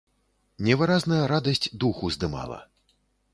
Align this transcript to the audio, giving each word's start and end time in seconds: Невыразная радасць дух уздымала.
Невыразная 0.69 1.19
радасць 1.33 1.69
дух 1.85 2.01
уздымала. 2.09 2.59